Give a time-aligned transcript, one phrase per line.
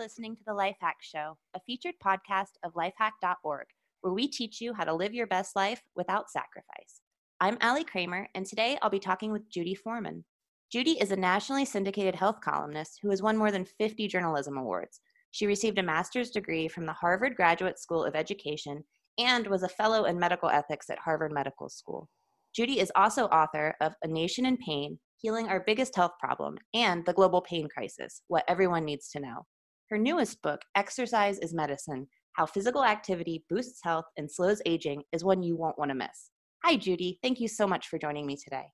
[0.00, 3.66] Listening to the Life Hack Show, a featured podcast of lifehack.org,
[4.00, 7.02] where we teach you how to live your best life without sacrifice.
[7.38, 10.24] I'm Allie Kramer, and today I'll be talking with Judy Foreman.
[10.72, 15.02] Judy is a nationally syndicated health columnist who has won more than 50 journalism awards.
[15.32, 18.82] She received a master's degree from the Harvard Graduate School of Education
[19.18, 22.08] and was a fellow in medical ethics at Harvard Medical School.
[22.56, 27.04] Judy is also author of A Nation in Pain Healing Our Biggest Health Problem and
[27.04, 29.44] The Global Pain Crisis What Everyone Needs to Know.
[29.90, 35.24] Her newest book, Exercise is Medicine How Physical Activity Boosts Health and Slows Aging, is
[35.24, 36.30] one you won't want to miss.
[36.64, 37.18] Hi, Judy.
[37.24, 38.66] Thank you so much for joining me today.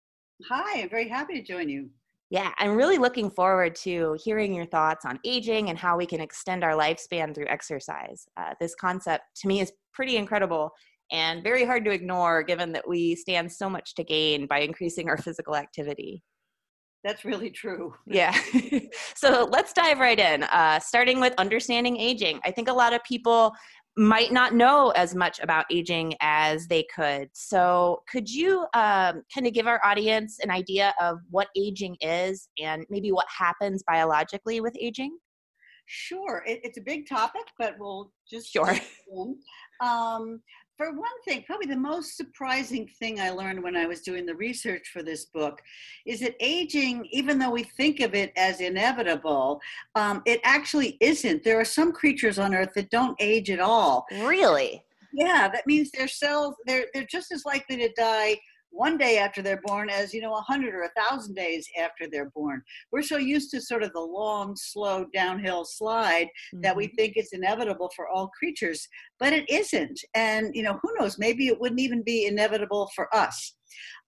[0.50, 1.88] Hi, I'm very happy to join you.
[2.28, 6.20] Yeah, I'm really looking forward to hearing your thoughts on aging and how we can
[6.20, 8.26] extend our lifespan through exercise.
[8.36, 10.70] Uh, this concept to me is pretty incredible
[11.10, 15.08] and very hard to ignore given that we stand so much to gain by increasing
[15.08, 16.22] our physical activity.
[17.04, 17.94] That's really true.
[18.06, 18.36] Yeah.
[19.14, 22.40] so let's dive right in, uh, starting with understanding aging.
[22.44, 23.52] I think a lot of people
[23.96, 27.30] might not know as much about aging as they could.
[27.32, 32.48] So, could you um, kind of give our audience an idea of what aging is
[32.62, 35.16] and maybe what happens biologically with aging?
[35.86, 36.42] Sure.
[36.46, 38.76] It, it's a big topic, but we'll just sure.
[39.80, 40.40] Um,
[40.76, 44.34] for one thing, probably the most surprising thing I learned when I was doing the
[44.34, 45.62] research for this book
[46.04, 49.60] is that aging, even though we think of it as inevitable,
[49.94, 51.42] um, it actually isn't.
[51.42, 54.06] There are some creatures on Earth that don't age at all.
[54.20, 54.82] Really?
[55.12, 58.36] Yeah, that means their cells, they're, they're just as likely to die
[58.70, 62.06] one day after they're born as you know a hundred or a thousand days after
[62.10, 62.62] they're born
[62.92, 66.60] we're so used to sort of the long slow downhill slide mm-hmm.
[66.60, 66.96] that we mm-hmm.
[66.96, 68.86] think it's inevitable for all creatures
[69.18, 73.14] but it isn't and you know who knows maybe it wouldn't even be inevitable for
[73.14, 73.54] us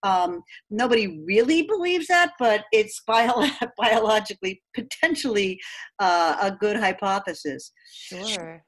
[0.02, 5.58] um, nobody really believes that, but it's bio- biologically potentially
[5.98, 7.72] uh, a good hypothesis.
[7.90, 8.64] Sure.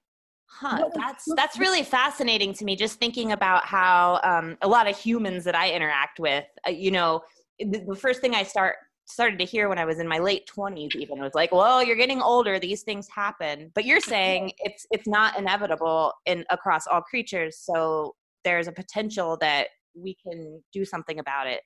[0.53, 2.77] Huh, that's that's really fascinating to me.
[2.77, 6.91] Just thinking about how um, a lot of humans that I interact with, uh, you
[6.91, 7.23] know,
[7.59, 10.47] the, the first thing I start started to hear when I was in my late
[10.47, 14.87] twenties, even was like, "Well, you're getting older; these things happen." But you're saying it's
[14.91, 20.85] it's not inevitable in across all creatures, so there's a potential that we can do
[20.85, 21.63] something about it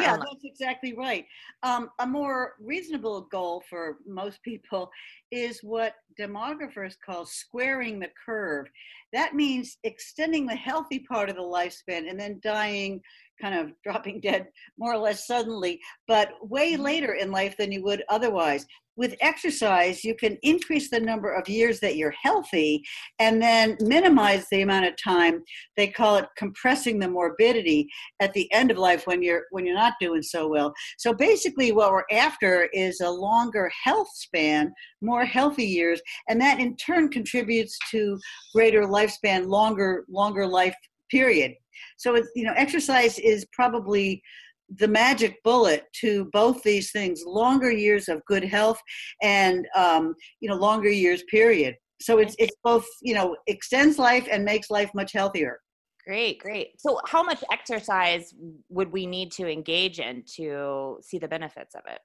[0.00, 1.26] yeah, that's exactly right.
[1.62, 4.90] Um, a more reasonable goal for most people
[5.30, 8.66] is what demographers call squaring the curve.
[9.12, 13.00] That means extending the healthy part of the lifespan and then dying
[13.40, 14.48] kind of dropping dead
[14.78, 16.82] more or less suddenly, but way mm-hmm.
[16.82, 18.66] later in life than you would otherwise.
[18.98, 22.82] With exercise, you can increase the number of years that you're healthy
[23.18, 25.44] and then minimize the amount of time.
[25.76, 29.74] They call it compressing the morbidity at the end of life when you're when you're
[29.74, 30.72] not doing so well.
[30.96, 36.58] So basically what we're after is a longer health span, more healthy years, and that
[36.58, 38.18] in turn contributes to
[38.54, 40.74] greater lifespan, longer longer life
[41.10, 41.52] period.
[41.96, 44.22] So it's you know exercise is probably
[44.78, 48.80] the magic bullet to both these things: longer years of good health
[49.22, 51.76] and um, you know longer years period.
[52.00, 55.60] So it's it's both you know extends life and makes life much healthier.
[56.06, 56.80] Great, great.
[56.80, 58.32] So how much exercise
[58.68, 61.98] would we need to engage in to see the benefits of it?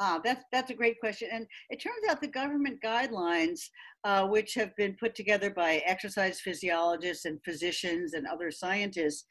[0.00, 3.60] Ah, that's that's a great question, and it turns out the government guidelines,
[4.04, 9.24] uh, which have been put together by exercise physiologists and physicians and other scientists,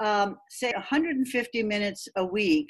[0.00, 2.68] um, say 150 minutes a week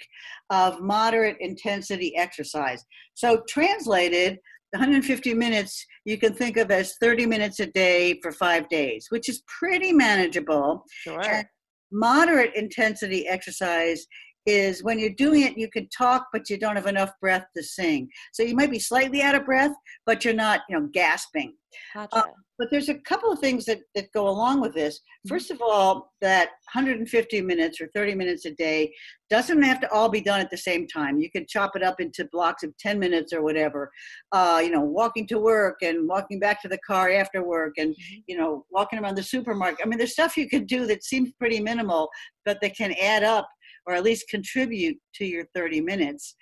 [0.48, 2.84] of moderate intensity exercise.
[3.14, 4.38] So translated,
[4.70, 9.28] 150 minutes you can think of as 30 minutes a day for five days, which
[9.28, 10.84] is pretty manageable.
[10.90, 11.20] Sure.
[11.22, 11.46] And
[11.92, 14.06] moderate intensity exercise
[14.46, 17.62] is when you're doing it, you can talk, but you don't have enough breath to
[17.62, 18.08] sing.
[18.32, 19.72] So you might be slightly out of breath,
[20.06, 21.54] but you're not, you know, gasping.
[21.94, 22.16] Gotcha.
[22.16, 22.22] Uh,
[22.58, 24.98] but there's a couple of things that, that go along with this.
[24.98, 25.34] Mm-hmm.
[25.34, 28.92] First of all, that 150 minutes or 30 minutes a day
[29.30, 31.18] doesn't have to all be done at the same time.
[31.18, 33.90] You can chop it up into blocks of 10 minutes or whatever.
[34.30, 37.90] Uh, you know, walking to work and walking back to the car after work and,
[37.94, 38.20] mm-hmm.
[38.26, 39.84] you know, walking around the supermarket.
[39.84, 42.10] I mean, there's stuff you could do that seems pretty minimal,
[42.44, 43.48] but that can add up
[43.86, 46.34] or at least contribute to your 30 minutes.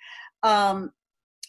[0.43, 0.91] Um,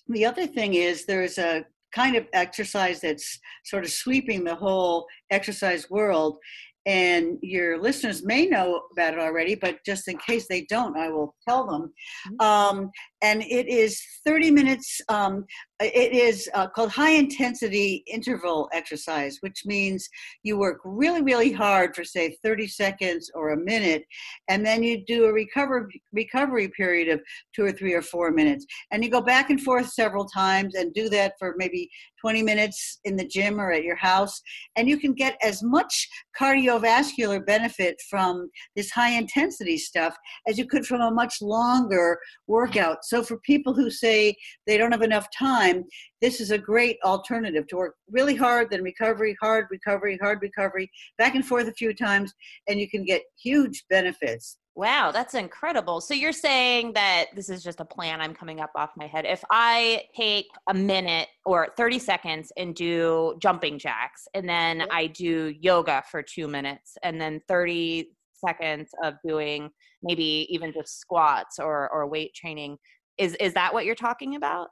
[0.09, 5.07] the other thing is there's a kind of exercise that's sort of sweeping the whole
[5.31, 6.39] exercise world.
[6.85, 11.11] And your listeners may know about it already, but just in case they don't, I
[11.11, 11.93] will tell them.
[12.41, 12.45] Mm-hmm.
[12.45, 12.91] Um,
[13.23, 15.01] and it is 30 minutes.
[15.09, 15.45] Um,
[15.85, 20.09] it is uh, called high intensity interval exercise, which means
[20.43, 24.05] you work really, really hard for say 30 seconds or a minute,
[24.49, 27.21] and then you do a recovery recovery period of
[27.55, 30.95] two or three or four minutes, and you go back and forth several times and
[30.95, 31.89] do that for maybe
[32.21, 34.41] 20 minutes in the gym or at your house,
[34.77, 36.09] and you can get as much
[36.39, 43.05] cardiovascular benefit from this high intensity stuff as you could from a much longer workout.
[43.05, 44.37] So for people who say
[44.67, 45.72] they don't have enough time,
[46.21, 50.91] this is a great alternative to work really hard, then recovery, hard recovery, hard recovery,
[51.19, 52.33] back and forth a few times,
[52.69, 54.59] and you can get huge benefits.
[54.75, 56.01] Wow, that's incredible.
[56.01, 59.27] So you're saying that this is just a plan I'm coming up off my head.
[59.27, 65.09] If I take a minute or 30 seconds and do jumping jacks, and then I
[65.09, 68.09] do yoga for two minutes, and then 30
[68.45, 69.69] seconds of doing
[70.03, 72.79] maybe even just squats or, or weight training,
[73.19, 74.69] is, is that what you're talking about?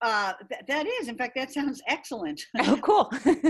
[0.00, 2.40] Uh, th- that is, in fact, that sounds excellent.
[2.60, 3.10] Oh, cool.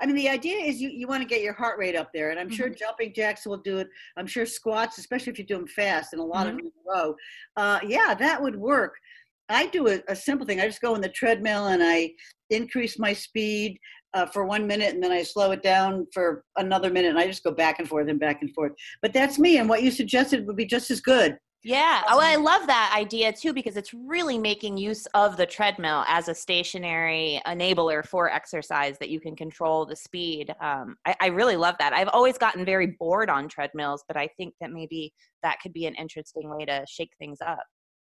[0.00, 2.30] I mean, the idea is you, you want to get your heart rate up there,
[2.30, 2.54] and I'm mm-hmm.
[2.54, 3.88] sure jumping jacks will do it.
[4.16, 6.50] I'm sure squats, especially if you do them fast and a lot mm-hmm.
[6.50, 7.14] of them in a row.
[7.56, 8.94] Uh, yeah, that would work.
[9.48, 10.60] I do a, a, simple thing.
[10.60, 12.12] I just go in the treadmill and I
[12.50, 13.78] increase my speed
[14.14, 17.26] uh, for one minute, and then I slow it down for another minute, and I
[17.26, 18.72] just go back and forth and back and forth.
[19.02, 21.38] But that's me, and what you suggested would be just as good.
[21.64, 22.02] Yeah.
[22.08, 26.28] Oh, I love that idea too because it's really making use of the treadmill as
[26.28, 30.54] a stationary enabler for exercise that you can control the speed.
[30.60, 31.92] Um, I, I, really love that.
[31.92, 35.12] I've always gotten very bored on treadmills, but I think that maybe
[35.42, 37.64] that could be an interesting way to shake things up.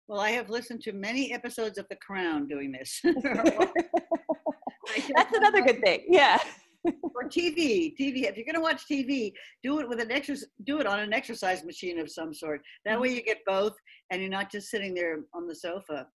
[0.07, 3.01] Well, I have listened to many episodes of The Crown doing this.
[5.15, 6.05] That's another good thing.
[6.09, 6.37] Yeah
[7.31, 7.95] TV.
[7.99, 8.29] TV.
[8.29, 9.33] If you're going to watch TV,
[9.63, 10.49] do it with an exercise.
[10.65, 12.61] Do it on an exercise machine of some sort.
[12.85, 13.73] That way, you get both,
[14.11, 16.07] and you're not just sitting there on the sofa.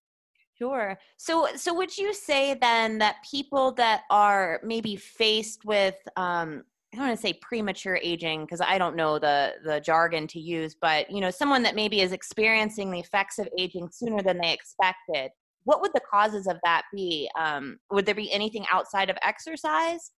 [0.59, 0.99] Sure.
[1.19, 6.65] So, so would you say then that people that are maybe faced with, um,
[6.95, 10.41] I don't want to say premature aging because I don't know the the jargon to
[10.41, 14.39] use, but you know, someone that maybe is experiencing the effects of aging sooner than
[14.39, 15.31] they expected.
[15.65, 17.29] What would the causes of that be?
[17.39, 20.13] Um, would there be anything outside of exercise?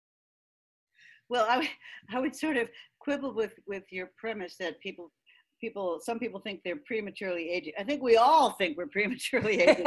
[1.29, 1.69] Well, I,
[2.13, 2.69] I would sort of
[3.01, 5.13] quibble with, with your premise that people
[5.59, 9.87] people some people think they're prematurely aging i think we all think we're prematurely aging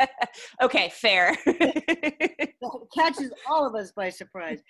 [0.62, 1.36] okay fair.
[2.96, 4.60] Catches all of us by surprise.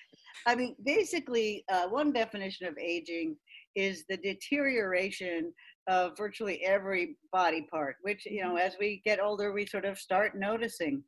[0.46, 3.36] I mean basically uh, one definition of aging
[3.76, 5.52] is the deterioration
[5.86, 8.66] of virtually every body part, which, you know, mm-hmm.
[8.66, 11.02] as we get older, we sort of start noticing.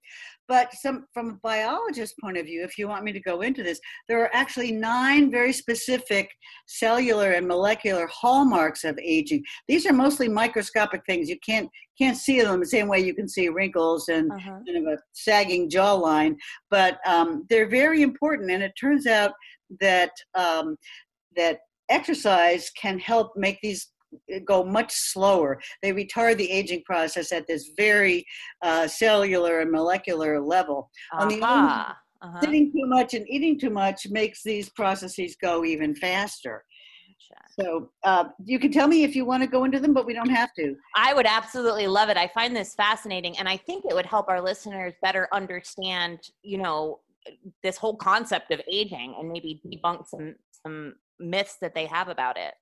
[0.49, 3.63] But some, from a biologist point of view, if you want me to go into
[3.63, 6.31] this, there are actually nine very specific
[6.67, 9.45] cellular and molecular hallmarks of aging.
[9.69, 11.29] These are mostly microscopic things.
[11.29, 14.61] You can't can't see them the same way you can see wrinkles and uh-huh.
[14.67, 16.35] kind of a sagging jawline,
[16.71, 18.51] but um, they're very important.
[18.51, 19.33] And it turns out
[19.81, 20.77] that um,
[21.37, 21.61] that
[21.91, 23.89] exercise can help make these
[24.47, 25.61] go much slower.
[25.83, 28.25] They retard the aging process at this very
[28.63, 30.91] uh, cellular and molecular level.
[31.13, 31.23] Uh-huh.
[31.23, 31.93] On the uh-huh.
[32.23, 32.41] uh-huh.
[32.41, 36.65] sitting too much and eating too much makes these processes go even faster.
[37.59, 40.15] So uh, you can tell me if you want to go into them, but we
[40.15, 40.75] don't have to.
[40.97, 42.17] I would absolutely love it.
[42.17, 46.59] I find this fascinating, and I think it would help our listeners better understand, you
[46.59, 47.01] know,
[47.63, 52.37] this whole concept of aging and maybe debunk some some myths that they have about
[52.39, 52.55] it.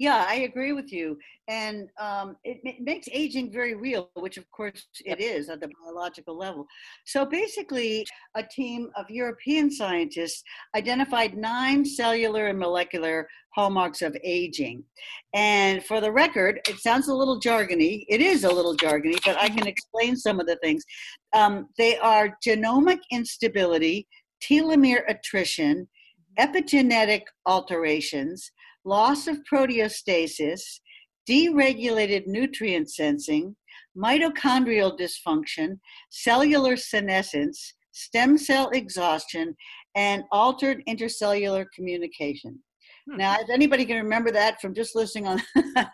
[0.00, 1.16] Yeah, I agree with you.
[1.46, 5.70] And um, it, it, makes aging very real, which of course it is at the
[5.84, 6.66] biological level.
[7.06, 10.42] So basically, a team of European scientists
[10.76, 14.82] identified nine cellular and molecular hallmarks of aging.
[15.32, 18.04] And for the record, it sounds a little jargony.
[18.08, 20.82] It is a little jargony, but I can explain some of the things.
[21.32, 24.08] Um, they are genomic instability,
[24.42, 25.86] telomere attrition,
[26.36, 28.50] epigenetic alterations,
[28.84, 30.60] loss of proteostasis,
[31.28, 33.56] deregulated nutrient sensing,
[33.96, 35.78] mitochondrial dysfunction,
[36.10, 39.56] cellular senescence, stem cell exhaustion,
[39.94, 42.58] and altered intercellular communication.
[43.08, 43.18] Hmm.
[43.18, 45.42] Now, if anybody can remember that from just listening on,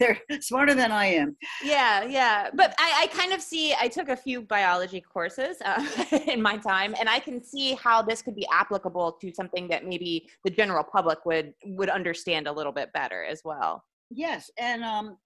[0.00, 1.36] they're smarter than I am.
[1.62, 2.48] Yeah, yeah.
[2.54, 5.84] But I, I kind of see, I took a few biology courses uh,
[6.26, 9.84] in my time, and I can see how this could be applicable to something that
[9.84, 13.84] maybe the general public would would understand a little bit better as well.
[14.10, 15.18] Yes, and um,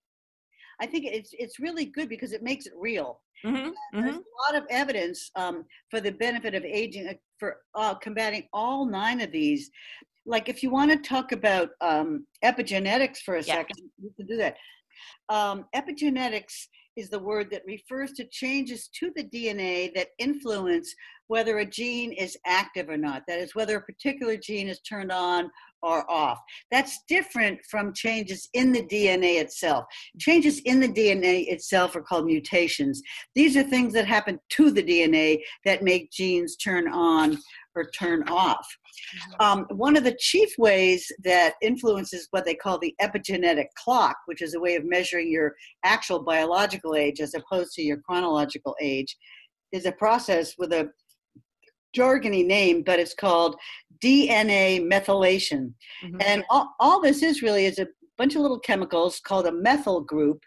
[0.81, 3.21] I think it's it's really good because it makes it real.
[3.45, 4.19] Mm-hmm, There's mm-hmm.
[4.19, 8.85] a lot of evidence um, for the benefit of aging uh, for uh, combating all
[8.85, 9.71] nine of these
[10.27, 13.55] like if you want to talk about um, epigenetics for a yeah.
[13.57, 14.57] second, you can do that.
[15.29, 20.95] Um, epigenetics is the word that refers to changes to the DNA that influence
[21.31, 23.23] whether a gene is active or not.
[23.29, 25.49] That is, whether a particular gene is turned on
[25.81, 26.41] or off.
[26.73, 29.85] That's different from changes in the DNA itself.
[30.19, 33.01] Changes in the DNA itself are called mutations.
[33.37, 37.39] These are things that happen to the DNA that make genes turn on
[37.77, 38.67] or turn off.
[39.15, 39.61] Mm-hmm.
[39.61, 44.43] Um, one of the chief ways that influences what they call the epigenetic clock, which
[44.43, 49.17] is a way of measuring your actual biological age as opposed to your chronological age,
[49.71, 50.91] is a process with a
[51.97, 53.57] jargony name, but it's called
[54.03, 55.73] DNA methylation.
[56.05, 56.21] Mm-hmm.
[56.25, 60.01] And all, all this is really is a bunch of little chemicals called a methyl
[60.01, 60.43] group,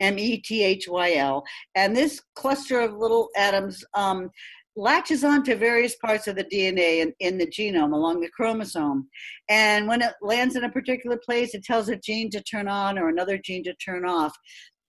[0.00, 1.44] M E T H Y L.
[1.74, 4.30] And this cluster of little atoms um,
[4.74, 9.08] latches onto various parts of the DNA in, in the genome along the chromosome.
[9.48, 12.98] And when it lands in a particular place, it tells a gene to turn on
[12.98, 14.34] or another gene to turn off.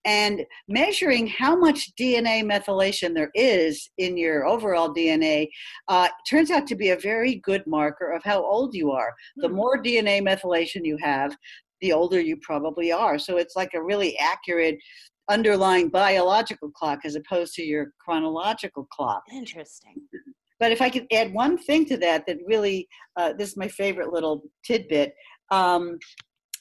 [0.05, 5.47] And measuring how much DNA methylation there is in your overall DNA
[5.87, 9.13] uh, turns out to be a very good marker of how old you are.
[9.37, 9.55] The hmm.
[9.55, 11.35] more DNA methylation you have,
[11.81, 13.17] the older you probably are.
[13.17, 14.77] So it's like a really accurate
[15.29, 19.23] underlying biological clock as opposed to your chronological clock.
[19.31, 19.95] Interesting.
[20.59, 23.67] But if I could add one thing to that, that really, uh, this is my
[23.67, 25.13] favorite little tidbit.
[25.51, 25.97] Um,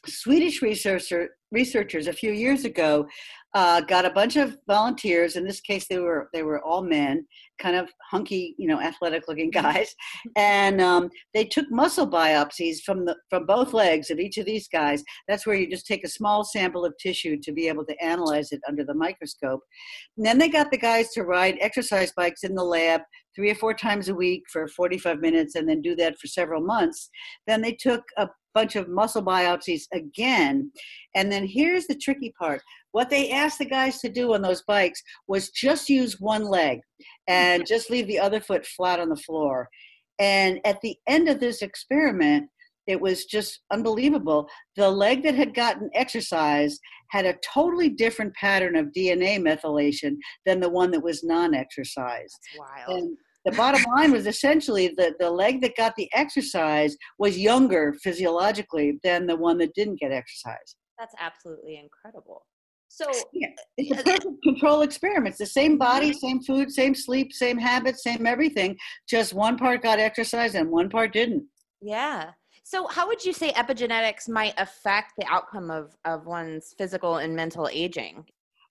[0.06, 3.06] Swedish researcher, researchers a few years ago
[3.54, 5.36] uh, got a bunch of volunteers.
[5.36, 7.26] In this case, they were they were all men,
[7.60, 9.94] kind of hunky, you know, athletic looking guys,
[10.36, 14.68] and um, they took muscle biopsies from the from both legs of each of these
[14.68, 15.04] guys.
[15.28, 18.52] That's where you just take a small sample of tissue to be able to analyze
[18.52, 19.60] it under the microscope.
[20.16, 23.02] And then they got the guys to ride exercise bikes in the lab
[23.34, 26.62] three or four times a week for 45 minutes, and then do that for several
[26.62, 27.10] months.
[27.46, 30.70] Then they took a bunch of muscle biopsies again.
[31.14, 32.62] And then here's the tricky part.
[32.92, 36.80] What they asked the guys to do on those bikes was just use one leg
[37.28, 37.74] and mm-hmm.
[37.74, 39.68] just leave the other foot flat on the floor.
[40.18, 42.48] And at the end of this experiment,
[42.86, 44.48] it was just unbelievable.
[44.76, 46.78] The leg that had gotten exercise
[47.10, 50.16] had a totally different pattern of DNA methylation
[50.46, 52.32] than the one that was non exercise.
[52.58, 53.10] Wild.
[53.44, 59.00] The bottom line was essentially that the leg that got the exercise was younger physiologically
[59.02, 60.76] than the one that didn't get exercise.
[60.98, 62.46] That's absolutely incredible.
[62.88, 65.28] So yeah, it's a perfect control experiment.
[65.30, 68.76] It's the same body, same food, same sleep, same habits, same everything.
[69.08, 71.44] Just one part got exercise and one part didn't.
[71.80, 72.32] Yeah.
[72.64, 77.34] So how would you say epigenetics might affect the outcome of, of one's physical and
[77.34, 78.26] mental aging?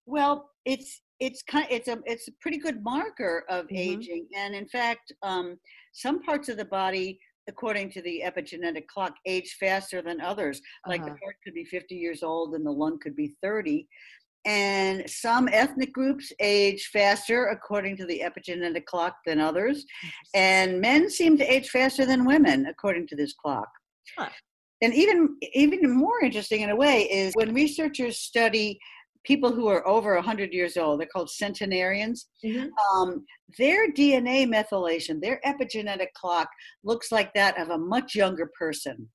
[0.06, 3.78] Well, it's it's kind of, it's a it's a pretty good marker of mm-hmm.
[3.78, 5.58] aging and in fact um,
[5.94, 11.02] some parts of the body according to the epigenetic clock age faster than others like
[11.02, 11.10] uh-huh.
[11.10, 13.88] the heart could be 50 years old and the lung could be 30
[14.46, 19.86] and some ethnic groups age faster according to the epigenetic clock than others
[20.34, 23.70] and men seem to age faster than women according to this clock
[24.18, 24.30] huh.
[24.82, 28.80] and even even more interesting in a way is when researchers study
[29.24, 32.28] people who are over 100 years old they're called centenarians.
[32.44, 32.68] Mm-hmm.
[32.96, 33.26] um,
[33.58, 36.50] their dna methylation their epigenetic clock
[36.84, 39.08] looks like that of a much younger person.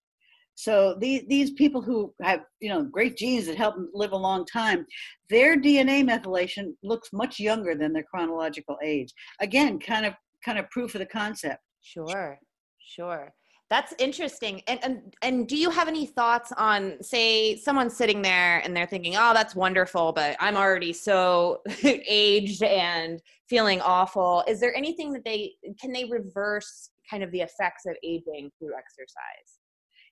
[0.59, 4.17] So these, these people who have you know great genes that help them live a
[4.17, 4.87] long time
[5.29, 9.13] their dna methylation looks much younger than their chronological age.
[9.41, 11.61] Again kind of kind of proof of the concept.
[11.83, 12.39] Sure
[12.87, 13.33] sure
[13.69, 14.63] that's interesting.
[14.69, 18.87] And, and and do you have any thoughts on say someone's sitting there and they're
[18.87, 25.13] thinking, "Oh, that's wonderful, but I'm already so aged and feeling awful." Is there anything
[25.13, 29.59] that they can they reverse kind of the effects of aging through exercise?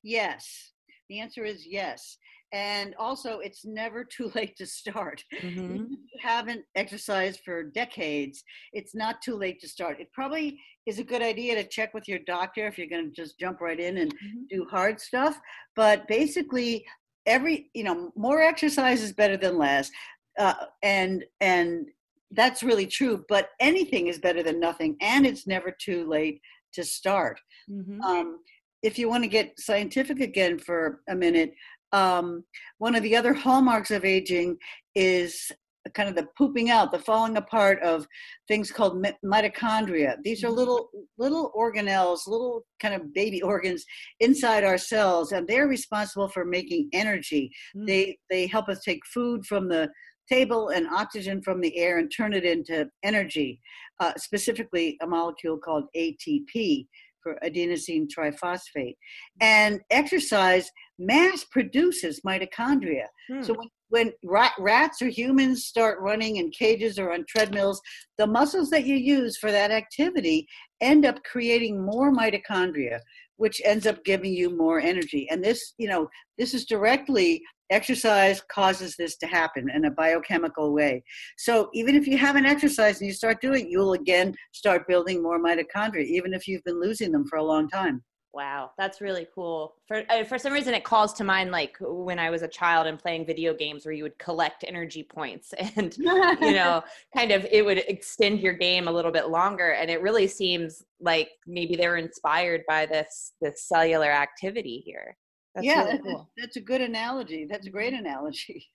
[0.03, 0.73] Yes.
[1.09, 2.17] The answer is yes
[2.55, 5.75] and also it's never too late to start mm-hmm.
[5.75, 8.43] if you haven't exercised for decades
[8.73, 12.09] it's not too late to start it probably is a good idea to check with
[12.09, 14.43] your doctor if you're going to just jump right in and mm-hmm.
[14.49, 15.39] do hard stuff
[15.77, 16.85] but basically
[17.27, 19.91] every you know more exercise is better than less
[20.39, 21.87] uh, and and
[22.33, 26.41] that's really true but anything is better than nothing and it's never too late
[26.73, 28.01] to start mm-hmm.
[28.03, 28.39] um,
[28.83, 31.55] if you want to get scientific again for a minute
[31.95, 32.45] um,
[32.79, 34.59] one of the other hallmarks of aging
[34.95, 35.51] is
[35.95, 38.07] kind of the pooping out, the falling apart of
[38.49, 40.17] things called mitochondria.
[40.25, 40.57] These are mm-hmm.
[40.57, 43.85] little little organelles, little kind of baby organs
[44.21, 47.51] inside our cells, and they're responsible for making energy.
[47.77, 47.87] Mm.
[47.87, 49.89] They they help us take food from the
[50.29, 53.61] table and oxygen from the air and turn it into energy,
[54.01, 56.87] uh, specifically a molecule called ATP
[57.25, 58.95] for adenosine triphosphate.
[59.41, 63.07] And exercise mass produces mitochondria.
[63.29, 63.43] Hmm.
[63.43, 67.81] So when, when rat, rats or humans start running in cages or on treadmills,
[68.19, 70.47] the muscles that you use for that activity
[70.81, 73.01] end up creating more mitochondria,
[73.37, 75.27] which ends up giving you more energy.
[75.31, 80.73] And this, you know, this is directly exercise causes this to happen in a biochemical
[80.73, 81.03] way.
[81.39, 85.23] So even if you haven't exercised and you start doing, it, you'll again start building
[85.23, 88.03] more mitochondria, even if you've been losing them for a long time.
[88.35, 89.77] Wow, that's really cool.
[89.87, 92.89] For uh, for some reason, it calls to mind like when I was a child
[92.89, 96.05] and playing video games, where you would collect energy points, and you
[96.53, 96.83] know,
[97.17, 99.71] kind of it would extend your game a little bit longer.
[99.75, 105.17] And it really seems like maybe they were inspired by this this cellular activity here.
[105.55, 106.31] That's yeah, really cool.
[106.37, 107.47] that's a good analogy.
[107.49, 108.07] That's a great mm-hmm.
[108.07, 108.67] analogy.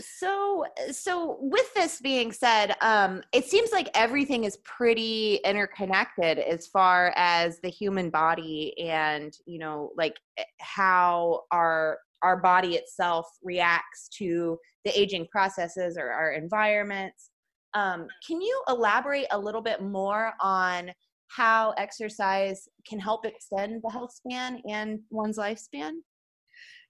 [0.00, 6.68] so so with this being said um it seems like everything is pretty interconnected as
[6.68, 13.26] far as the human body and you know like eh, how our our body itself
[13.42, 17.30] reacts to the aging processes or our environments
[17.74, 20.90] um, can you elaborate a little bit more on
[21.36, 25.92] how exercise can help extend the health span and one's lifespan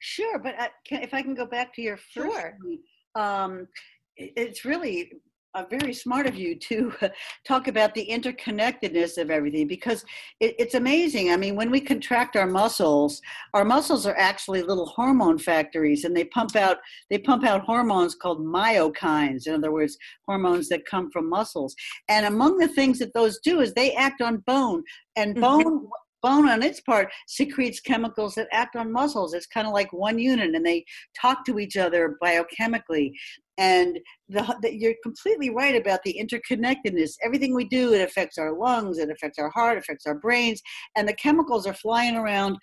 [0.00, 2.58] Sure, but I can, if I can go back to your first sure.
[2.62, 2.80] point,
[3.14, 3.68] um,
[4.16, 5.12] it's really
[5.54, 6.92] uh, very smart of you to
[7.46, 10.04] talk about the interconnectedness of everything because
[10.38, 11.32] it, it's amazing.
[11.32, 13.20] I mean, when we contract our muscles,
[13.54, 16.78] our muscles are actually little hormone factories, and they pump out
[17.10, 19.46] they pump out hormones called myokines.
[19.46, 21.74] In other words, hormones that come from muscles.
[22.08, 24.82] And among the things that those do is they act on bone,
[25.16, 25.40] and mm-hmm.
[25.40, 25.88] bone
[26.22, 29.34] bone on its part secretes chemicals that act on muscles.
[29.34, 30.84] It's kind of like one unit and they
[31.20, 33.12] talk to each other biochemically.
[33.58, 33.98] And
[34.28, 37.12] the, the, you're completely right about the interconnectedness.
[37.22, 40.60] Everything we do it affects our lungs it affects our heart it affects our brains
[40.96, 42.56] and the chemicals are flying around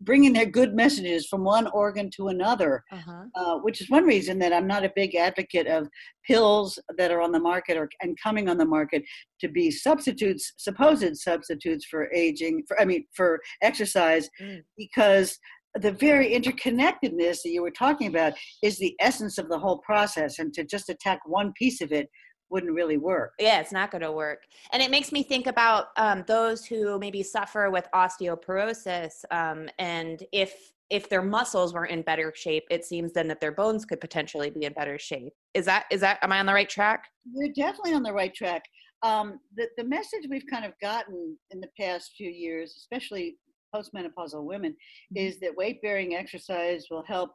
[0.00, 3.24] bringing their good messages from one organ to another, uh-huh.
[3.34, 5.88] uh, which is one reason that I'm not a big advocate of
[6.26, 9.02] pills that are on the market or and coming on the market
[9.40, 12.64] to be substitutes, supposed substitutes for aging.
[12.66, 14.62] For I mean, for exercise, mm.
[14.76, 15.38] because
[15.74, 20.38] the very interconnectedness that you were talking about is the essence of the whole process,
[20.38, 22.08] and to just attack one piece of it
[22.50, 23.34] wouldn't really work.
[23.38, 24.44] Yeah, it's not going to work.
[24.72, 30.22] And it makes me think about um, those who maybe suffer with osteoporosis, um, and
[30.32, 34.00] if if their muscles were in better shape, it seems then that their bones could
[34.00, 35.34] potentially be in better shape.
[35.54, 37.04] Is that is that am I on the right track?
[37.30, 38.64] You're definitely on the right track.
[39.02, 43.36] Um, the the message we've kind of gotten in the past few years, especially
[43.74, 45.26] postmenopausal women, mm-hmm.
[45.26, 47.32] is that weight bearing exercise will help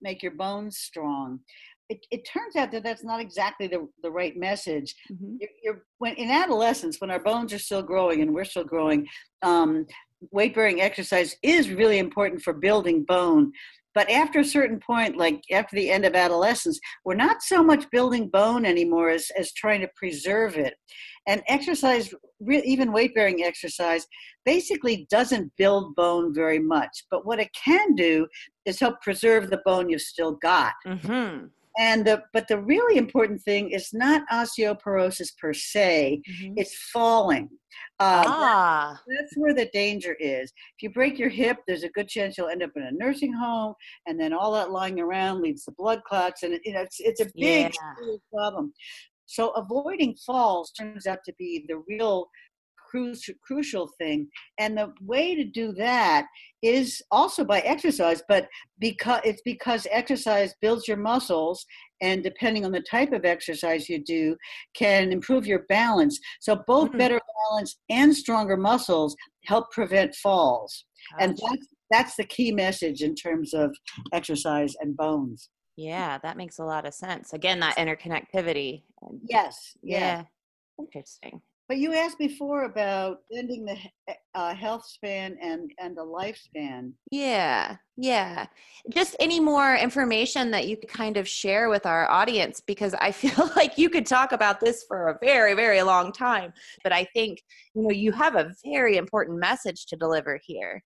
[0.00, 1.40] make your bones strong
[1.88, 4.94] it, it turns out that that's not exactly the, the right message.
[5.10, 5.36] Mm-hmm.
[5.40, 9.06] You're, you're, when in adolescence, when our bones are still growing and we're still growing,
[9.42, 9.86] um,
[10.30, 13.52] weight bearing exercise is really important for building bone.
[13.94, 17.88] But after a certain point, like after the end of adolescence, we're not so much
[17.92, 20.74] building bone anymore as, as trying to preserve it.
[21.28, 22.12] And exercise,
[22.50, 24.06] even weight bearing exercise,
[24.44, 27.04] basically doesn't build bone very much.
[27.08, 28.26] But what it can do
[28.64, 30.72] is help preserve the bone you've still got.
[30.86, 31.46] Mm-hmm
[31.78, 36.54] and the but the really important thing is not osteoporosis per se mm-hmm.
[36.56, 37.48] it's falling
[38.00, 39.00] uh, ah.
[39.06, 42.38] That, that's where the danger is if you break your hip there's a good chance
[42.38, 43.74] you'll end up in a nursing home
[44.06, 47.00] and then all that lying around leads to blood clots and it, you know it's,
[47.00, 48.16] it's a big yeah.
[48.32, 48.72] problem
[49.26, 52.28] so avoiding falls turns out to be the real
[52.94, 54.28] crucial crucial thing.
[54.58, 56.26] And the way to do that
[56.62, 61.64] is also by exercise but because it's because exercise builds your muscles
[62.00, 64.36] and depending on the type of exercise you do
[64.74, 66.18] can improve your balance.
[66.40, 66.98] So both mm-hmm.
[66.98, 70.84] better balance and stronger muscles help prevent falls.
[71.12, 71.24] Gotcha.
[71.24, 73.74] and that's that's the key message in terms of
[74.12, 75.50] exercise and bones.
[75.76, 77.32] Yeah that makes a lot of sense.
[77.32, 78.84] Again that interconnectivity.
[79.28, 80.22] Yes yeah, yeah.
[80.78, 83.76] interesting but you asked before about ending the
[84.08, 86.92] eh, uh, health span and and the lifespan.
[87.10, 88.46] Yeah, yeah.
[88.90, 93.12] Just any more information that you could kind of share with our audience because I
[93.12, 96.52] feel like you could talk about this for a very, very long time.
[96.82, 97.42] But I think
[97.74, 100.82] you know you have a very important message to deliver here.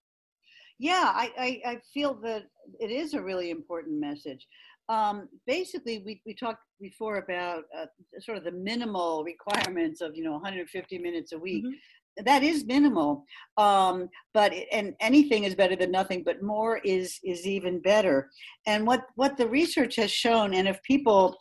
[0.80, 2.44] Yeah, I, I, I feel that
[2.78, 4.46] it is a really important message
[4.88, 7.86] um, basically we, we talked before about uh,
[8.20, 12.24] sort of the minimal requirements of you know 150 minutes a week mm-hmm.
[12.24, 13.24] that is minimal
[13.56, 18.30] um, but and anything is better than nothing but more is is even better
[18.66, 21.36] and what what the research has shown and if people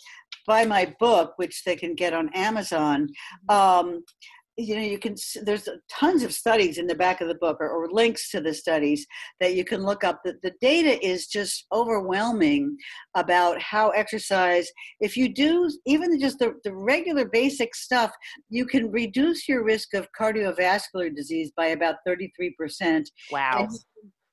[0.46, 3.08] buy my book which they can get on amazon
[3.50, 3.88] mm-hmm.
[3.90, 4.04] um,
[4.58, 7.70] you know you can there's tons of studies in the back of the book or,
[7.70, 9.06] or links to the studies
[9.40, 10.20] that you can look up.
[10.26, 12.76] That the data is just overwhelming
[13.16, 14.68] about how exercise
[15.00, 18.12] if you do even just the, the regular basic stuff
[18.50, 23.68] you can reduce your risk of cardiovascular disease by about 33% wow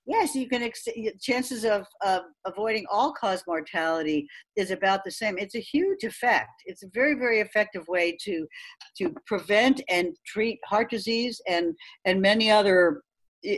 [0.06, 0.62] Yes, you can.
[0.62, 0.86] Ex-
[1.20, 5.38] chances of, of avoiding all cause mortality is about the same.
[5.38, 6.50] It's a huge effect.
[6.66, 8.46] It's a very, very effective way to
[8.98, 13.02] to prevent and treat heart disease and and many other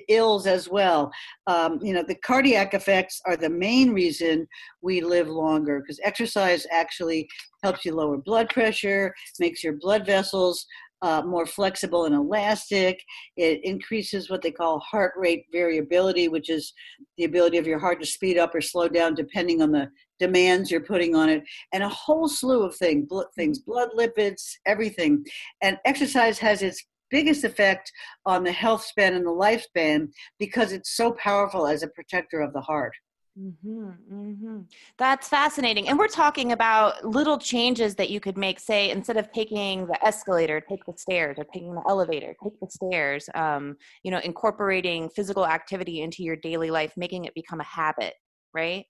[0.08, 1.10] ills as well.
[1.46, 4.46] Um, you know, the cardiac effects are the main reason
[4.82, 7.28] we live longer because exercise actually
[7.62, 10.66] helps you lower blood pressure, makes your blood vessels
[11.02, 13.02] uh, more flexible and elastic.
[13.36, 16.72] It increases what they call heart rate variability, which is
[17.16, 20.70] the ability of your heart to speed up or slow down depending on the demands
[20.70, 25.24] you're putting on it, and a whole slew of thing, bl- things, blood lipids, everything.
[25.62, 27.92] And exercise has its biggest effect
[28.24, 32.52] on the health span and the lifespan because it's so powerful as a protector of
[32.52, 32.92] the heart.
[33.38, 34.60] Mm-hmm, mm-hmm.
[34.96, 35.88] That's fascinating.
[35.88, 38.58] And we're talking about little changes that you could make.
[38.58, 42.68] Say, instead of taking the escalator, take the stairs, or taking the elevator, take the
[42.70, 43.28] stairs.
[43.34, 48.14] Um, you know, incorporating physical activity into your daily life, making it become a habit,
[48.54, 48.86] right?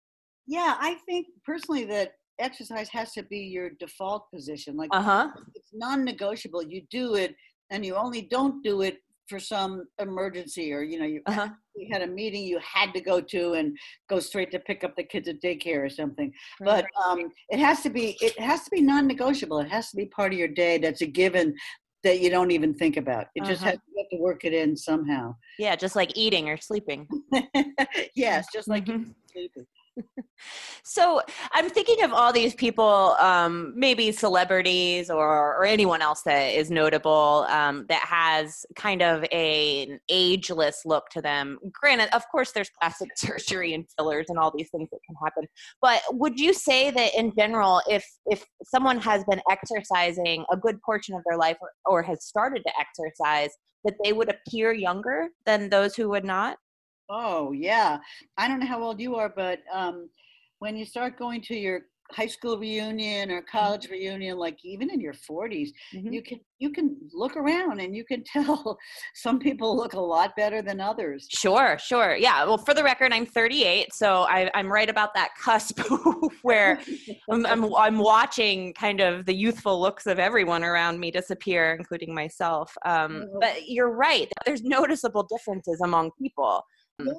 [0.46, 4.76] Yeah, I think personally that exercise has to be your default position.
[4.76, 5.30] Like, uh-huh.
[5.56, 6.62] it's non-negotiable.
[6.62, 7.34] You do it,
[7.70, 11.48] and you only don't do it for some emergency or you know you, uh-huh.
[11.74, 13.76] you, had a meeting you had to go to and
[14.08, 16.84] go straight to pick up the kids at daycare or something right.
[16.84, 20.06] but um, it has to be it has to be non-negotiable it has to be
[20.06, 21.54] part of your day that's a given
[22.04, 23.50] that you don't even think about it uh-huh.
[23.50, 26.56] just has to, you have to work it in somehow yeah just like eating or
[26.56, 27.06] sleeping
[28.14, 29.10] yes just like mm-hmm.
[30.84, 31.20] So
[31.52, 36.70] I'm thinking of all these people, um, maybe celebrities or, or anyone else that is
[36.70, 41.58] notable um, that has kind of a, an ageless look to them.
[41.72, 45.46] Granted, of course, there's plastic surgery and fillers and all these things that can happen.
[45.80, 50.80] But would you say that in general, if if someone has been exercising a good
[50.82, 53.50] portion of their life or, or has started to exercise,
[53.84, 56.58] that they would appear younger than those who would not?
[57.08, 57.98] Oh yeah,
[58.36, 60.08] I don't know how old you are, but um,
[60.58, 63.58] when you start going to your high school reunion or mm-hmm.
[63.58, 66.12] college reunion like even in your 40s mm-hmm.
[66.12, 68.78] you can you can look around and you can tell
[69.14, 73.12] some people look a lot better than others sure sure yeah well for the record
[73.12, 75.80] i'm 38 so I, am right about that cusp
[76.42, 76.80] where
[77.30, 82.14] I'm, I'm, I'm watching kind of the youthful looks of everyone around me disappear including
[82.14, 83.38] myself um, oh.
[83.40, 86.62] but you're right there's noticeable differences among people
[86.98, 87.12] yeah.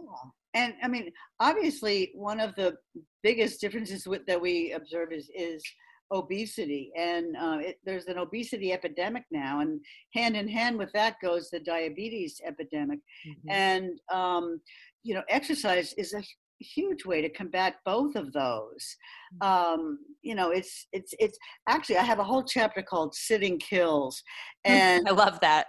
[0.53, 2.75] And I mean, obviously, one of the
[3.21, 5.63] biggest differences with, that we observe is, is
[6.11, 6.91] obesity.
[6.97, 9.59] And uh, it, there's an obesity epidemic now.
[9.59, 9.79] And
[10.13, 12.99] hand in hand with that goes the diabetes epidemic.
[13.27, 13.49] Mm-hmm.
[13.49, 14.61] And, um,
[15.03, 16.23] you know, exercise is a
[16.59, 18.95] huge way to combat both of those.
[19.41, 19.45] Mm.
[19.45, 24.23] um, you know it's it's it's actually i have a whole chapter called sitting kills
[24.65, 25.67] and i love that.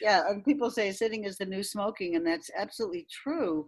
[0.00, 3.66] Yeah and people say sitting is the new smoking and that's absolutely true.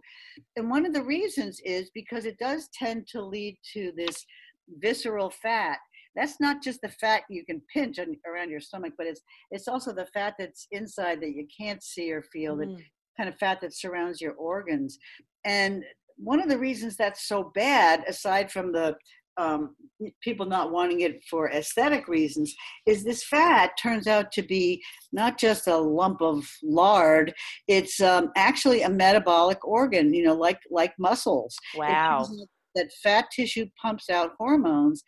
[0.55, 4.25] And one of the reasons is because it does tend to lead to this
[4.79, 5.77] visceral fat.
[6.15, 9.67] That's not just the fat you can pinch on, around your stomach but it's it's
[9.67, 12.77] also the fat that's inside that you can't see or feel mm.
[12.77, 12.83] the
[13.19, 14.97] kind of fat that surrounds your organs.
[15.45, 15.83] And
[16.21, 18.95] one of the reasons that's so bad, aside from the
[19.37, 19.75] um,
[20.21, 22.53] people not wanting it for aesthetic reasons,
[22.85, 27.33] is this fat turns out to be not just a lump of lard;
[27.67, 30.13] it's um, actually a metabolic organ.
[30.13, 31.55] You know, like like muscles.
[31.75, 32.27] Wow.
[32.75, 35.03] That fat tissue pumps out hormones,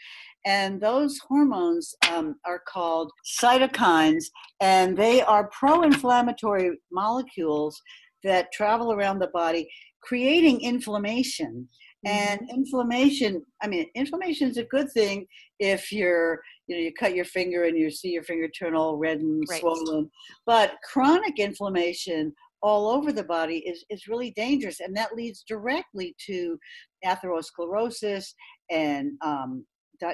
[0.45, 4.24] and those hormones um, are called cytokines,
[4.60, 7.80] and they are pro-inflammatory molecules
[8.24, 9.67] that travel around the body
[10.02, 11.68] creating inflammation.
[12.06, 12.56] And mm-hmm.
[12.56, 15.28] inflammation, I mean, inflammation is a good thing
[15.60, 18.98] if you're, you know, you cut your finger and you see your finger turn all
[18.98, 19.60] red and right.
[19.60, 20.10] swollen.
[20.46, 22.34] But chronic inflammation
[22.64, 24.80] all over the body is, is really dangerous.
[24.80, 26.58] And that leads directly to
[27.06, 28.34] atherosclerosis
[28.70, 29.66] and um,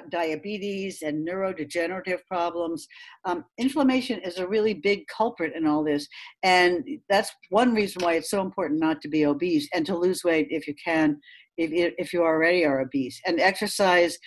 [0.10, 2.88] diabetes and neurodegenerative problems.
[3.26, 6.08] Um, inflammation is a really big culprit in all this.
[6.44, 10.24] And that's one reason why it's so important not to be obese and to lose
[10.24, 11.20] weight if you can,
[11.58, 13.20] if, if you already are obese.
[13.26, 14.18] And exercise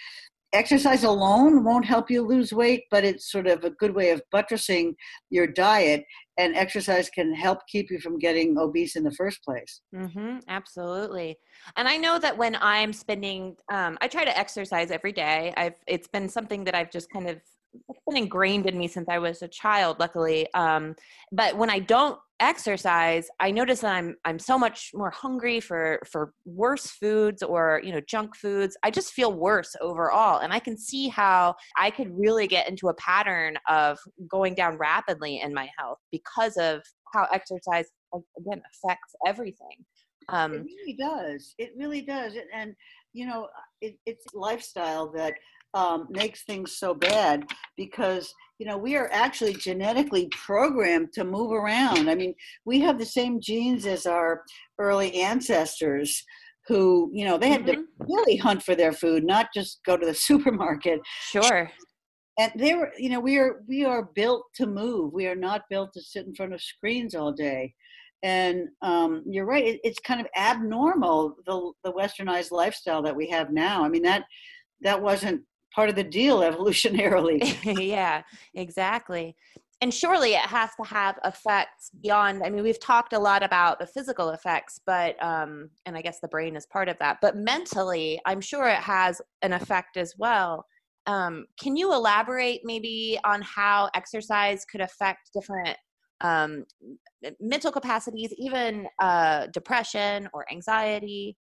[0.52, 4.22] exercise alone won't help you lose weight, but it's sort of a good way of
[4.32, 4.94] buttressing
[5.30, 6.04] your diet.
[6.38, 9.82] And exercise can help keep you from getting obese in the first place.
[9.94, 11.36] Mm-hmm, absolutely.
[11.76, 15.52] And I know that when I'm spending, um, I try to exercise every day.
[15.56, 17.40] I've it's been something that I've just kind of
[17.88, 20.52] it's been ingrained in me since I was a child, luckily.
[20.54, 20.96] Um,
[21.30, 26.00] but when I don't exercise, I notice that I'm I'm so much more hungry for
[26.10, 28.76] for worse foods or you know junk foods.
[28.82, 32.88] I just feel worse overall, and I can see how I could really get into
[32.88, 33.98] a pattern of
[34.28, 36.82] going down rapidly in my health because of
[37.14, 37.86] how exercise
[38.38, 39.84] again affects everything.
[40.28, 41.54] Um, it really does.
[41.58, 42.34] It really does.
[42.52, 42.74] And
[43.12, 43.48] you know,
[43.80, 45.34] it, it's lifestyle that
[45.74, 47.44] um, makes things so bad
[47.76, 52.08] because you know we are actually genetically programmed to move around.
[52.08, 54.42] I mean we have the same genes as our
[54.78, 56.22] early ancestors
[56.66, 57.82] who you know they had mm-hmm.
[57.82, 61.00] to really hunt for their food not just go to the supermarket.
[61.30, 61.70] Sure.
[62.38, 65.12] And they were you know we are we are built to move.
[65.12, 67.74] We are not built to sit in front of screens all day.
[68.22, 73.28] And um, you're right it, it's kind of abnormal the the westernized lifestyle that we
[73.30, 73.84] have now.
[73.84, 74.24] I mean that
[74.82, 75.42] that wasn't
[75.74, 77.56] part of the deal evolutionarily.
[77.88, 78.22] yeah,
[78.54, 79.36] exactly.
[79.82, 82.42] And surely it has to have effects beyond.
[82.44, 86.20] I mean, we've talked a lot about the physical effects, but, um, and I guess
[86.20, 90.14] the brain is part of that, but mentally, I'm sure it has an effect as
[90.18, 90.66] well.
[91.06, 95.78] Um, can you elaborate maybe on how exercise could affect different
[96.20, 96.64] um,
[97.40, 101.36] mental capacities, even uh, depression or anxiety?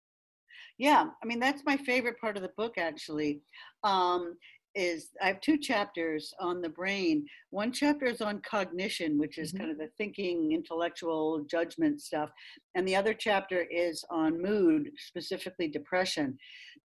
[0.79, 3.43] Yeah, I mean that's my favorite part of the book actually.
[3.85, 4.35] Um,
[4.75, 7.27] is I have two chapters on the brain.
[7.51, 9.59] One chapter is on cognition, which is mm-hmm.
[9.59, 12.31] kind of the thinking, intellectual judgment stuff,
[12.75, 16.39] and the other chapter is on mood, specifically depression.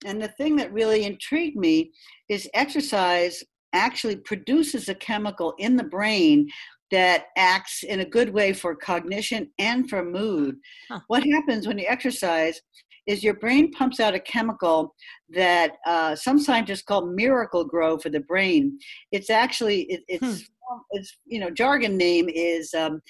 [0.06, 1.92] And the thing that really intrigued me
[2.30, 6.50] is exercise actually produces a chemical in the brain
[6.92, 10.58] that acts in a good way for cognition and for mood.
[10.90, 11.00] Huh.
[11.08, 12.62] What happens when you exercise
[13.08, 14.94] is your brain pumps out a chemical
[15.30, 18.78] that uh, some scientists call Miracle-Gro for the brain.
[19.12, 20.78] It's actually it, it's hmm.
[20.92, 23.02] it's you know jargon name is um,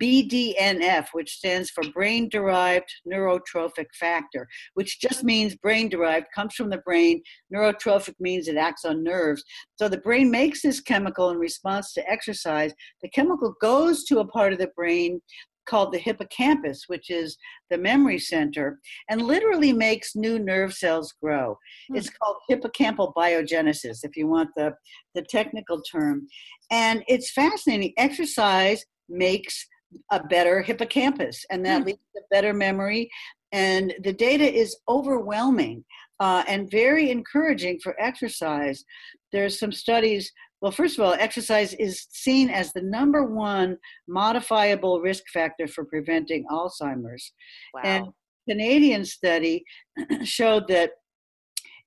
[0.00, 6.70] BDNF, which stands for brain derived neurotrophic factor, which just means brain derived, comes from
[6.70, 7.22] the brain.
[7.54, 9.44] Neurotrophic means it acts on nerves.
[9.76, 12.72] So the brain makes this chemical in response to exercise.
[13.02, 15.20] The chemical goes to a part of the brain
[15.66, 17.36] called the hippocampus, which is
[17.70, 21.58] the memory center, and literally makes new nerve cells grow.
[21.88, 21.96] Hmm.
[21.96, 24.74] It's called hippocampal biogenesis, if you want the,
[25.14, 26.26] the technical term.
[26.70, 27.92] And it's fascinating.
[27.96, 29.66] Exercise makes
[30.10, 31.86] a better hippocampus, and that hmm.
[31.86, 33.10] leads to better memory.
[33.52, 35.84] And the data is overwhelming
[36.20, 38.84] uh, and very encouraging for exercise.
[39.32, 40.32] There's some studies
[40.64, 43.76] well, first of all, exercise is seen as the number one
[44.08, 47.32] modifiable risk factor for preventing Alzheimer's.
[47.74, 47.82] Wow.
[47.84, 48.06] And
[48.48, 49.62] Canadian study
[50.24, 50.92] showed that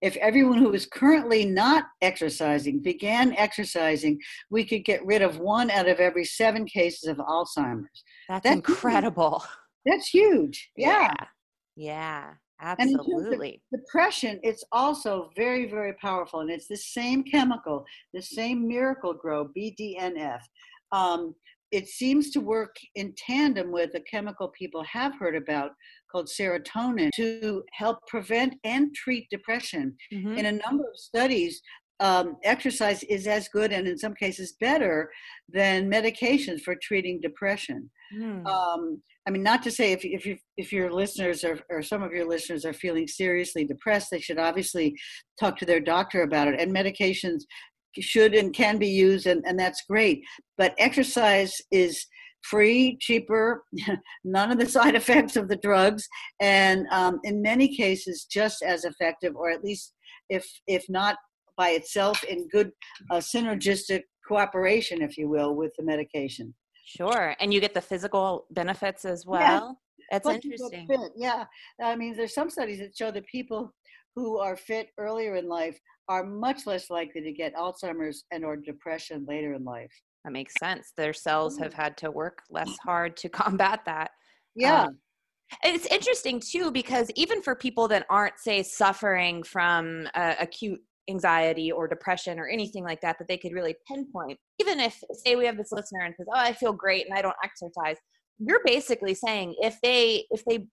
[0.01, 5.71] if everyone who is currently not exercising began exercising, we could get rid of one
[5.71, 8.03] out of every seven cases of Alzheimer's.
[8.29, 9.39] That's, That's incredible.
[9.39, 9.49] Huge.
[9.86, 10.69] That's huge.
[10.75, 11.12] Yeah.
[11.12, 11.25] Yeah.
[11.75, 12.33] yeah.
[12.60, 13.62] Absolutely.
[13.71, 16.39] depression, it's also very, very powerful.
[16.39, 20.39] And it's the same chemical, the same Miracle-Gro, BDNF.
[20.91, 21.36] Um,
[21.71, 25.71] it seems to work in tandem with a chemical people have heard about
[26.11, 29.95] called serotonin to help prevent and treat depression.
[30.13, 30.37] Mm-hmm.
[30.37, 31.61] In a number of studies,
[31.99, 35.09] um, exercise is as good and in some cases better
[35.49, 37.89] than medications for treating depression.
[38.15, 38.45] Mm.
[38.47, 42.03] Um, I mean, not to say if if you, if your listeners are, or some
[42.03, 44.95] of your listeners are feeling seriously depressed, they should obviously
[45.39, 46.59] talk to their doctor about it.
[46.59, 47.41] And medications
[47.99, 50.21] should and can be used, and, and that's great.
[50.57, 52.05] But exercise is
[52.49, 53.63] free, cheaper,
[54.23, 56.07] none of the side effects of the drugs,
[56.39, 59.93] and um, in many cases just as effective, or at least
[60.29, 61.17] if if not
[61.57, 62.71] by itself in good
[63.12, 66.53] uh, synergistic cooperation, if you will, with the medication.
[66.86, 67.36] Sure.
[67.39, 69.41] And you get the physical benefits as well.
[69.41, 69.71] Yeah.
[70.12, 70.88] That's interesting.
[71.17, 71.45] Yeah.
[71.81, 73.73] I mean, there's some studies that show that people
[74.15, 78.55] who are fit earlier in life are much less likely to get Alzheimer's and or
[78.55, 79.91] depression later in life.
[80.27, 80.91] That makes sense.
[80.97, 84.11] Their cells have had to work less hard to combat that.
[84.57, 84.87] Yeah.
[84.87, 84.97] Um,
[85.63, 91.71] it's interesting too because even for people that aren't say suffering from uh, acute anxiety
[91.71, 95.45] or depression or anything like that that they could really pinpoint even if say we
[95.45, 97.95] have this listener and says oh i feel great and i don't exercise
[98.39, 100.67] you're basically saying if they if they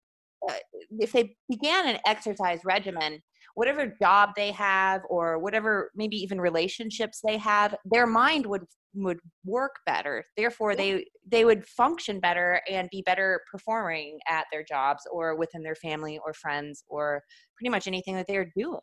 [0.49, 0.55] uh,
[0.99, 3.23] if they began an exercise regimen
[3.55, 8.65] whatever job they have or whatever maybe even relationships they have their mind would
[8.97, 14.63] would work better therefore they they would function better and be better performing at their
[14.63, 17.23] jobs or within their family or friends or
[17.57, 18.79] pretty much anything that they're doing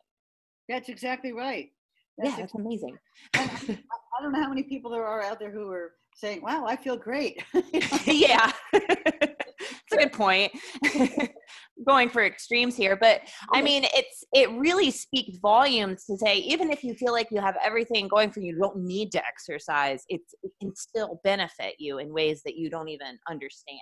[0.68, 1.70] that's exactly right.
[2.18, 2.96] That's yeah, that's amazing.
[3.34, 6.66] I I don't know how many people there are out there who are saying, "Wow,
[6.66, 7.42] I feel great."
[8.06, 10.52] yeah, it's a good point.
[11.86, 16.70] Going for extremes here, but I mean, it's it really speaks volumes to say even
[16.70, 20.04] if you feel like you have everything going for you, you don't need to exercise.
[20.08, 23.80] It's it can still benefit you in ways that you don't even understand.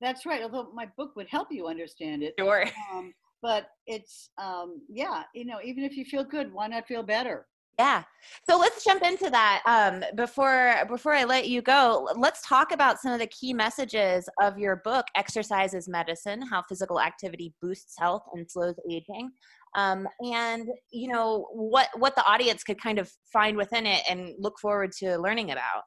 [0.00, 0.42] That's right.
[0.42, 2.34] Although my book would help you understand it.
[2.38, 2.66] Sure.
[2.92, 7.02] Um, but it's um, yeah, you know, even if you feel good, why not feel
[7.02, 7.46] better?
[7.78, 8.04] Yeah.
[8.48, 9.62] So let's jump into that.
[9.66, 14.28] Um, before before I let you go, let's talk about some of the key messages
[14.40, 19.30] of your book, "Exercise is Medicine: How Physical Activity Boosts Health and Slows Aging."
[19.74, 24.34] Um, and you know what what the audience could kind of find within it and
[24.38, 25.84] look forward to learning about.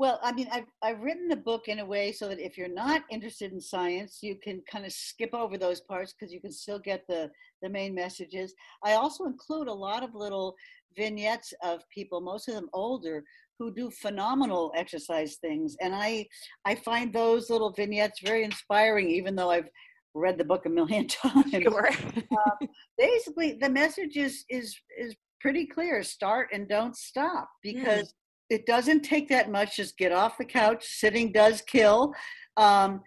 [0.00, 2.72] Well, I mean, I've, I've written the book in a way so that if you're
[2.72, 6.52] not interested in science, you can kind of skip over those parts because you can
[6.52, 8.54] still get the, the main messages.
[8.82, 10.54] I also include a lot of little
[10.96, 13.22] vignettes of people, most of them older,
[13.58, 15.76] who do phenomenal exercise things.
[15.82, 16.26] And I,
[16.64, 19.68] I find those little vignettes very inspiring, even though I've
[20.14, 21.50] read the book a million times.
[21.50, 21.90] Sure.
[21.90, 27.72] uh, basically, the message is, is, is pretty clear start and don't stop hmm.
[27.74, 28.08] because.
[28.08, 28.14] Mm
[28.50, 29.76] it doesn't take that much.
[29.76, 30.84] Just get off the couch.
[30.84, 32.12] Sitting does kill.
[32.56, 33.00] Um,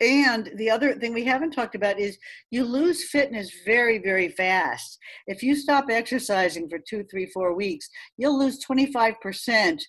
[0.00, 2.18] and the other thing we haven't talked about is
[2.50, 4.98] you lose fitness very, very fast.
[5.26, 7.88] If you stop exercising for two, three, four weeks,
[8.18, 9.80] you'll lose 25%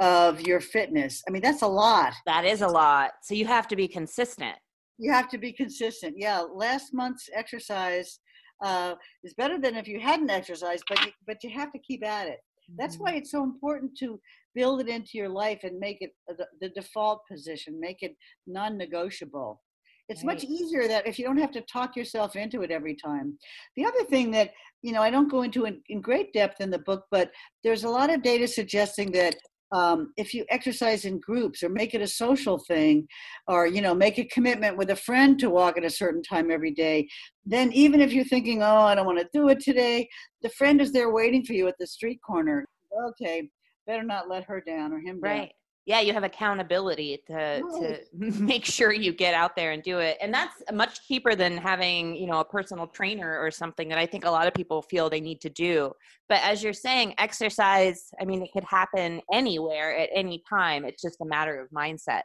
[0.00, 1.22] of your fitness.
[1.28, 2.12] I mean, that's a lot.
[2.26, 3.12] That is a lot.
[3.22, 4.56] So you have to be consistent.
[4.98, 6.14] You have to be consistent.
[6.16, 6.40] Yeah.
[6.40, 8.18] Last month's exercise
[8.64, 12.04] uh, is better than if you hadn't exercised, but you, but you have to keep
[12.04, 12.38] at it.
[12.76, 13.04] That's mm-hmm.
[13.04, 14.20] why it's so important to
[14.54, 18.76] build it into your life and make it the, the default position, make it non
[18.76, 19.60] negotiable.
[20.08, 20.34] It's right.
[20.34, 23.38] much easier that if you don't have to talk yourself into it every time.
[23.76, 24.50] The other thing that,
[24.82, 27.30] you know, I don't go into in, in great depth in the book, but
[27.62, 29.36] there's a lot of data suggesting that
[29.72, 33.06] um, if you exercise in groups or make it a social thing
[33.48, 36.50] or you know make a commitment with a friend to walk at a certain time
[36.50, 37.08] every day
[37.46, 40.08] then even if you're thinking oh i don't want to do it today
[40.42, 42.64] the friend is there waiting for you at the street corner.
[43.08, 43.48] Okay
[43.86, 45.52] better not let her down or him right
[45.86, 50.16] yeah you have accountability to to make sure you get out there and do it
[50.20, 54.06] and that's much cheaper than having you know a personal trainer or something that i
[54.06, 55.92] think a lot of people feel they need to do
[56.28, 61.02] but as you're saying exercise i mean it could happen anywhere at any time it's
[61.02, 62.22] just a matter of mindset.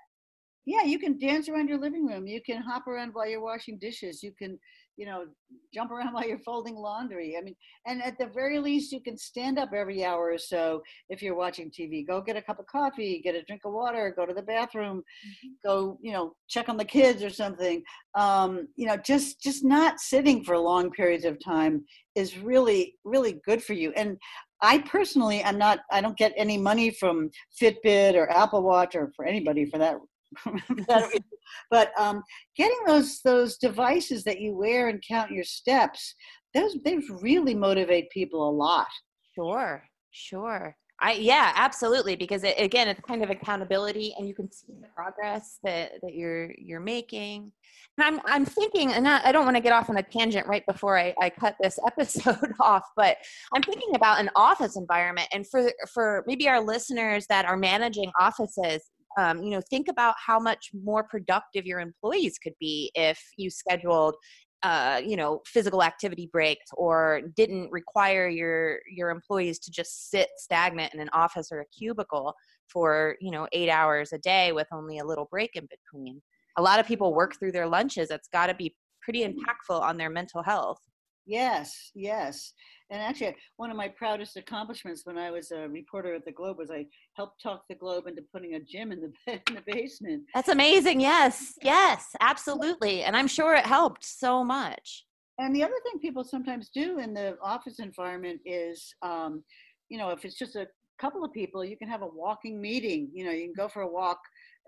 [0.66, 3.80] Yeah you can dance around your living room you can hop around while you're washing
[3.80, 4.60] dishes you can
[4.98, 5.26] you know,
[5.74, 7.36] jump around while you're folding laundry.
[7.38, 7.56] I mean,
[7.86, 11.36] and at the very least, you can stand up every hour or so if you're
[11.36, 12.06] watching TV.
[12.06, 14.98] Go get a cup of coffee, get a drink of water, go to the bathroom,
[14.98, 15.48] mm-hmm.
[15.68, 17.82] go, you know, check on the kids or something.
[18.16, 23.40] Um, you know, just just not sitting for long periods of time is really really
[23.46, 23.94] good for you.
[23.96, 24.18] And
[24.62, 25.80] I personally I'm not.
[25.92, 27.30] I don't get any money from
[27.62, 29.98] Fitbit or Apple Watch or for anybody for that
[31.72, 32.24] but um,
[32.56, 36.16] getting those those devices that you wear and count your steps,
[36.54, 38.88] those they really motivate people a lot.
[39.36, 40.76] Sure, sure.
[41.00, 42.16] I yeah, absolutely.
[42.16, 46.14] Because it, again, it's kind of accountability, and you can see the progress that that
[46.14, 47.52] you're you're making.
[47.98, 50.48] And I'm I'm thinking, and I, I don't want to get off on a tangent
[50.48, 53.18] right before I, I cut this episode off, but
[53.54, 58.12] I'm thinking about an office environment, and for for maybe our listeners that are managing
[58.20, 63.20] offices, um, you know think about how much more productive your employees could be if
[63.38, 64.16] you scheduled
[64.64, 70.30] uh, you know physical activity breaks or didn't require your your employees to just sit
[70.38, 72.34] stagnant in an office or a cubicle
[72.68, 76.22] for you know eight hours a day with only a little break in between.
[76.58, 78.10] A lot of people work through their lunches.
[78.10, 80.80] It's got to be pretty impactful on their mental health
[81.28, 82.54] yes yes
[82.90, 86.58] and actually, one of my proudest accomplishments when I was a reporter at the Globe
[86.58, 86.86] was I
[87.16, 90.24] helped talk the Globe into putting a gym in the in the basement.
[90.34, 91.02] That's amazing.
[91.02, 95.06] Yes, yes, absolutely, and I'm sure it helped so much.
[95.38, 99.44] And the other thing people sometimes do in the office environment is, um,
[99.90, 103.10] you know, if it's just a couple of people, you can have a walking meeting.
[103.14, 104.20] You know, you can go for a walk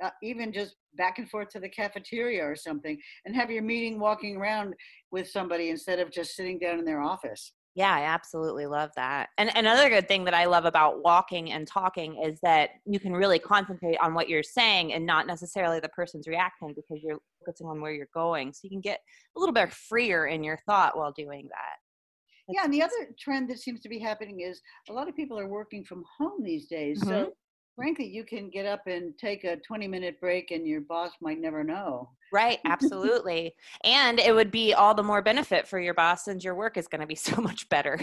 [0.03, 3.99] uh, even just back and forth to the cafeteria or something and have your meeting
[3.99, 4.73] walking around
[5.11, 7.53] with somebody instead of just sitting down in their office.
[7.75, 9.29] Yeah, I absolutely love that.
[9.37, 13.13] And another good thing that I love about walking and talking is that you can
[13.13, 17.67] really concentrate on what you're saying and not necessarily the person's reaction because you're focusing
[17.67, 18.51] on where you're going.
[18.51, 18.99] So you can get
[19.37, 21.77] a little bit freer in your thought while doing that.
[22.53, 25.39] Yeah, and the other trend that seems to be happening is a lot of people
[25.39, 26.99] are working from home these days.
[27.01, 27.09] Mm-hmm.
[27.09, 27.33] So
[27.79, 31.39] frankly, you can get up and take a 20 minute break and your boss might
[31.39, 32.09] never know.
[32.31, 33.55] Right, absolutely.
[33.85, 36.87] and it would be all the more benefit for your boss since your work is
[36.87, 37.97] going to be so much better.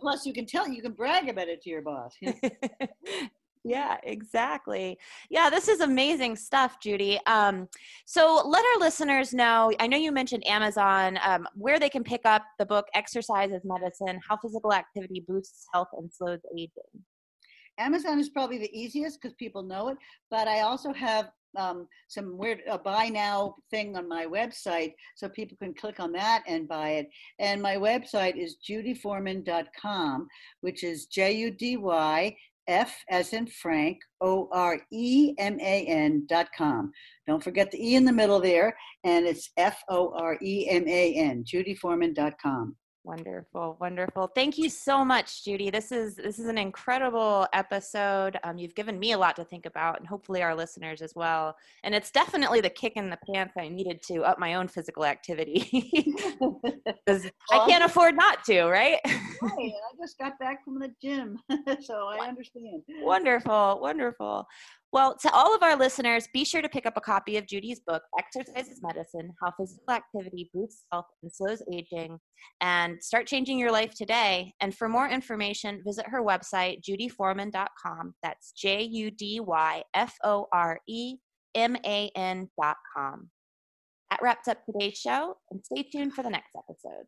[0.00, 2.14] Plus, you can tell, you can brag about it to your boss.
[3.64, 4.96] yeah exactly
[5.30, 7.68] yeah this is amazing stuff judy um,
[8.06, 12.20] so let our listeners know i know you mentioned amazon um, where they can pick
[12.24, 16.70] up the book exercise is medicine how physical activity boosts health and slows aging
[17.78, 19.96] amazon is probably the easiest because people know it
[20.30, 25.28] but i also have um, some weird a buy now thing on my website so
[25.30, 27.08] people can click on that and buy it
[27.38, 30.28] and my website is judyforeman.com
[30.60, 32.36] which is j-u-d-y
[32.68, 36.92] F as in Frank, O R E M A N dot com.
[37.26, 40.86] Don't forget the E in the middle there, and it's F O R E M
[40.86, 42.76] A N, judyforeman dot com.
[43.08, 44.26] Wonderful, wonderful.
[44.34, 45.70] Thank you so much, Judy.
[45.70, 48.38] This is this is an incredible episode.
[48.44, 51.56] Um, you've given me a lot to think about, and hopefully our listeners as well.
[51.84, 55.06] And it's definitely the kick in the pants I needed to up my own physical
[55.06, 55.70] activity
[56.84, 58.98] because I can't afford not to, right?
[59.06, 59.12] right.
[59.42, 61.38] I just got back from the gym,
[61.80, 62.82] so I understand.
[63.00, 64.46] Wonderful, wonderful.
[64.90, 67.80] Well, to all of our listeners, be sure to pick up a copy of Judy's
[67.86, 72.18] book, Exercise is Medicine How Physical Activity Boosts Health and Slows Aging,
[72.62, 74.54] and start changing your life today.
[74.62, 78.14] And for more information, visit her website, judyforeman.com.
[78.22, 81.16] That's J U D Y F O R E
[81.54, 83.30] M A N.com.
[84.10, 87.04] That wraps up today's show, and stay tuned for the next episode.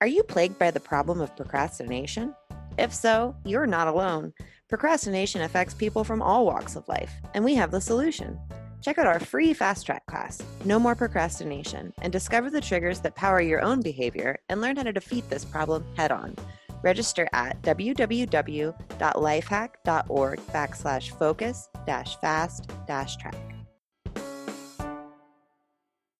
[0.00, 2.32] Are you plagued by the problem of procrastination?
[2.78, 4.32] If so, you're not alone.
[4.68, 8.38] Procrastination affects people from all walks of life, and we have the solution.
[8.80, 13.16] Check out our free fast track class, No More Procrastination, and discover the triggers that
[13.16, 16.36] power your own behavior and learn how to defeat this problem head on.
[16.84, 23.57] Register at www.lifehack.org backslash focus dash fast dash track.